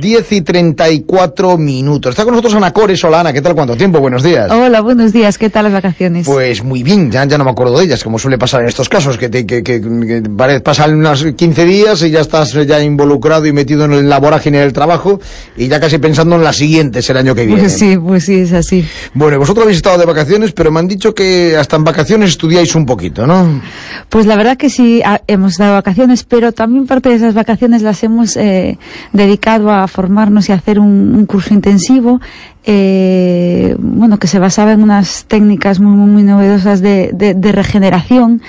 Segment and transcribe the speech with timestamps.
[0.00, 2.10] 10 y 34 minutos.
[2.10, 3.02] Está con nosotros Ana Cores.
[3.04, 3.54] Hola Ana, ¿qué tal?
[3.54, 3.98] ¿Cuánto tiempo?
[4.00, 4.50] Buenos días.
[4.50, 5.38] Hola, buenos días.
[5.38, 6.26] ¿Qué tal las vacaciones?
[6.26, 8.88] Pues muy bien, ya, ya no me acuerdo de ellas, como suele pasar en estos
[8.88, 13.46] casos, que, te, que, que, que pasan unos 15 días y ya estás ya involucrado
[13.46, 15.20] y metido en la vorágine del trabajo
[15.56, 17.62] y ya casi pensando en las siguientes el año que viene.
[17.62, 18.86] Pues sí, pues sí, es así.
[19.14, 22.74] Bueno, vosotros habéis estado de vacaciones, pero me han dicho que hasta en vacaciones estudiáis
[22.74, 23.60] un poquito, ¿no?
[24.08, 28.02] Pues la verdad que sí, hemos dado vacaciones, pero también parte de esas vacaciones las
[28.04, 28.78] hemos eh,
[29.12, 32.20] dedicado a formarnos y hacer un, un curso intensivo,
[32.64, 37.52] eh, bueno, que se basaba en unas técnicas muy, muy, muy novedosas de, de- de
[37.52, 38.42] regeneración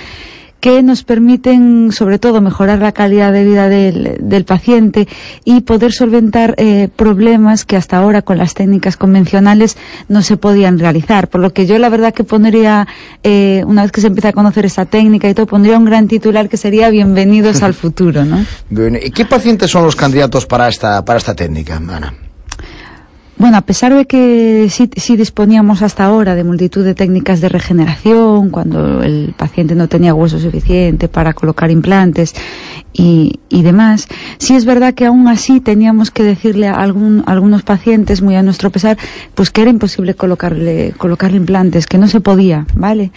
[0.60, 5.08] que nos permiten, sobre todo, mejorar la calidad de vida del, del paciente
[5.44, 9.76] y poder solventar eh, problemas que hasta ahora con las técnicas convencionales
[10.08, 11.28] no se podían realizar.
[11.28, 12.86] Por lo que yo la verdad que pondría,
[13.22, 16.08] eh, una vez que se empieza a conocer esta técnica y todo, pondría un gran
[16.08, 18.44] titular que sería Bienvenidos al futuro, ¿no?
[18.68, 22.29] Bueno, ¿y qué pacientes son los candidatos para esta, para esta técnica, Ana?
[23.40, 27.48] Bueno, a pesar de que sí, sí disponíamos hasta ahora de multitud de técnicas de
[27.48, 32.34] regeneración, cuando el paciente no tenía hueso suficiente para colocar implantes
[32.92, 37.62] y, y demás, sí es verdad que aún así teníamos que decirle a algún, algunos
[37.62, 38.98] pacientes, muy a nuestro pesar,
[39.34, 43.10] pues que era imposible colocarle, colocarle implantes, que no se podía, ¿vale?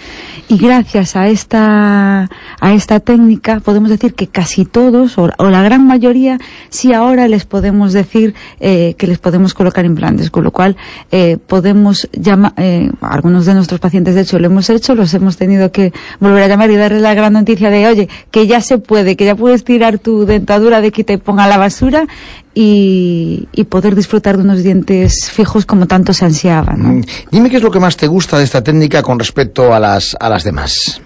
[0.47, 2.29] Y gracias a esta,
[2.61, 6.37] a esta técnica podemos decir que casi todos, o, o la gran mayoría,
[6.69, 10.75] sí ahora les podemos decir eh, que les podemos colocar implantes, con lo cual
[11.11, 15.37] eh, podemos llamar, eh, algunos de nuestros pacientes de hecho lo hemos hecho, los hemos
[15.37, 18.77] tenido que volver a llamar y darles la gran noticia de, oye, que ya se
[18.77, 22.07] puede, que ya puedes tirar tu dentadura de quita y ponga la basura
[22.53, 26.89] y, poder disfrutar de unos dientes fijos como tanto se ansiaba, ¿no?
[26.89, 29.79] Mm, Dime qué es lo que más te gusta de esta técnica con respecto a
[29.79, 31.01] las, a las demás.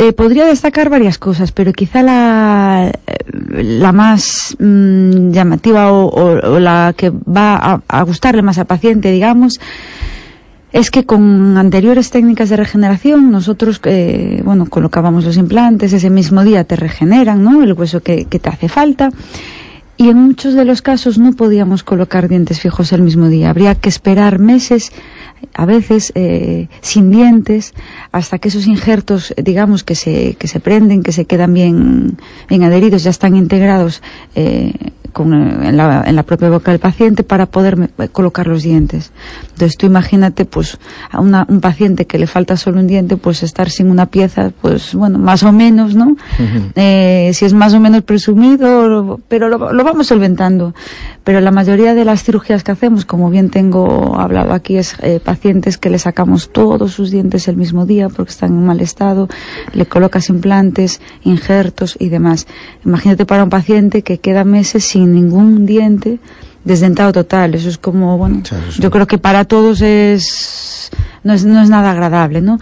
[0.00, 2.92] Eh, podría destacar varias cosas, pero quizá la,
[3.50, 9.58] la más mm, llamativa o, la que va a, a gustarle más al paciente, digamos,
[10.70, 16.44] es que con anteriores técnicas de regeneración nosotros, eh, bueno, colocábamos los implantes, ese mismo
[16.44, 17.64] día te regeneran, ¿no?
[17.64, 19.10] El hueso que te hace falta.
[19.96, 23.50] Y en muchos de los casos no podíamos colocar dientes fijos el mismo día.
[23.50, 24.92] Habría que esperar meses,
[25.54, 27.74] a veces eh, sin dientes,
[28.12, 32.18] hasta que esos injertos, eh, digamos, que se, que se prenden, que se quedan bien,
[32.48, 34.02] bien adheridos, ya están integrados
[34.34, 34.72] eh,
[35.12, 38.62] con, eh, en, la, en la propia boca del paciente para poder eh, colocar los
[38.62, 39.12] dientes.
[39.52, 40.78] Entonces tú imagínate, pues,
[41.10, 44.50] a una- un paciente que le falta solo un diente, pues estar sin una pieza,
[44.60, 46.16] pues, bueno, más o menos, ¿no?
[46.76, 50.74] Eh, si es más o menos presumido, pero lo, lo vamos solventando.
[51.24, 55.20] Pero la mayoría de las cirugías que hacemos, como bien tengo hablado aquí, es eh,
[55.22, 59.28] pacientes que le sacamos todos sus dientes el mismo día porque están en mal estado,
[59.72, 62.46] le colocas implantes, injertos y demás.
[62.84, 66.18] Imagínate para un paciente que queda meses sin ningún diente,
[66.64, 67.54] desdentado total.
[67.54, 68.42] Eso es como, bueno,
[68.78, 70.90] yo creo que para todos es
[71.24, 72.58] no es, no es nada agradable, ¿no?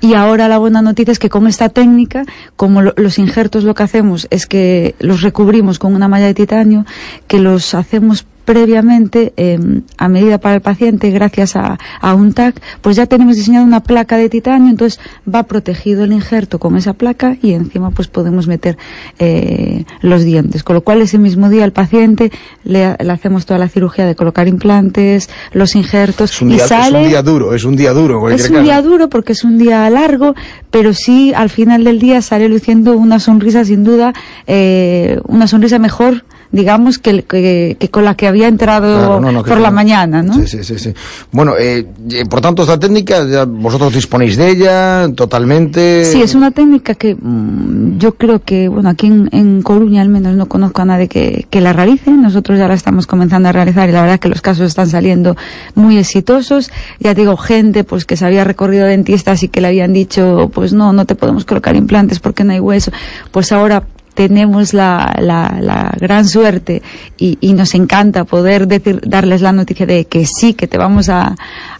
[0.00, 2.24] Y ahora la buena noticia es que con esta técnica,
[2.56, 6.34] como lo- los injertos lo que hacemos es que los recubrimos con una malla de
[6.34, 6.84] titanio,
[7.28, 9.58] que los hacemos previamente eh,
[9.98, 13.80] a medida para el paciente gracias a, a un TAC, pues ya tenemos diseñado una
[13.80, 14.98] placa de titanio, entonces
[15.32, 18.78] va protegido el injerto con esa placa y encima pues podemos meter
[19.18, 22.32] eh, los dientes, con lo cual ese mismo día al paciente
[22.64, 26.62] le, le hacemos toda la cirugía de colocar implantes, los injertos Es un y día,
[26.62, 28.30] es sale un día duro, es un día duro.
[28.30, 28.64] es un caso.
[28.64, 30.34] día duro porque es un día largo,
[30.70, 34.14] pero sí al final del día sale luciendo una sonrisa sin duda,
[34.46, 39.32] eh, una sonrisa mejor, digamos, que, que, que con la que había entrado Claro, no,
[39.32, 40.34] no, que por la mañana, ¿no?
[40.34, 40.94] Sí, sí, sí, sí.
[41.30, 46.04] Bueno, eh, eh, por tanto, esta técnica, ya vosotros disponéis de ella totalmente.
[46.04, 50.08] Sí, es una técnica que mm, yo creo que, bueno, aquí en, en Coruña al
[50.08, 52.10] menos no conozco a nadie que, que la realice.
[52.10, 55.36] Nosotros ya la estamos comenzando a realizar y la verdad que los casos están saliendo
[55.74, 56.70] muy exitosos.
[57.00, 60.72] Ya digo, gente pues que se había recorrido dentistas y que le habían dicho, pues
[60.72, 62.90] no, no te podemos colocar implantes porque no hay hueso.
[63.30, 63.82] Pues ahora
[64.18, 66.82] tenemos la, la, la gran suerte
[67.16, 71.08] y, y nos encanta poder decir, darles la noticia de que sí, que te vamos
[71.08, 71.36] a,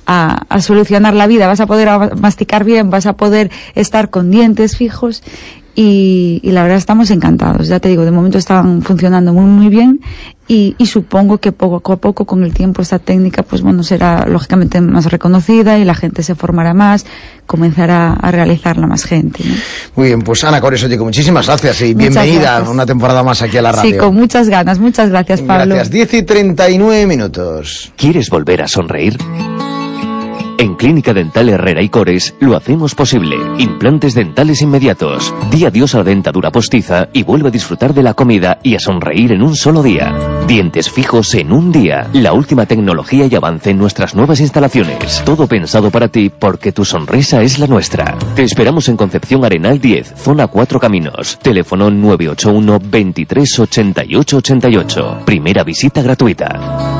[0.07, 4.31] a, a solucionar la vida, vas a poder masticar bien, vas a poder estar con
[4.31, 5.25] dientes fijos
[5.81, 7.69] y, y la verdad estamos encantados.
[7.69, 10.01] Ya te digo, de momento están funcionando muy muy bien
[10.49, 14.27] y, y supongo que poco a poco con el tiempo esta técnica pues bueno será
[14.27, 17.07] lógicamente más reconocida y la gente se formará más,
[17.47, 19.45] comenzará a realizarla más gente.
[19.45, 19.55] ¿no?
[19.95, 22.69] Muy bien, pues Ana Cores, oye, muchísimas gracias y Muchas bienvenida gracias.
[22.69, 23.93] a una temporada más aquí a la radio.
[23.93, 24.81] Sí, con muchas ganas.
[24.81, 25.77] Muchas gracias, Pablo.
[25.77, 25.93] Gracias.
[25.93, 27.93] 10 y 39 minutos.
[27.97, 29.17] ¿Quieres volver a sonreír?
[30.61, 33.37] En Clínica Dental Herrera y Cores lo hacemos posible.
[33.59, 35.33] Implantes dentales inmediatos.
[35.53, 38.81] Di adiós a la dentadura postiza y vuelve a disfrutar de la comida y a
[38.81, 40.13] sonreír en un solo día.
[40.49, 42.09] Dientes fijos en un día.
[42.13, 45.23] La última tecnología y avance en nuestras nuevas instalaciones.
[45.25, 48.19] Todo pensado para ti porque tu sonrisa es la nuestra.
[48.35, 51.39] Te esperamos en Concepción Arenal 10, zona 4 Caminos.
[51.41, 55.19] Teléfono 981 23 88 88.
[55.25, 56.98] Primera visita gratuita.